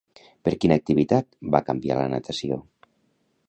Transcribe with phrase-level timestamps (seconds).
[0.47, 2.61] Per quina activitat va canviar la natació?